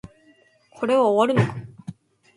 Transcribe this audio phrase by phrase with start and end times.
[0.71, 1.59] これは終わるのか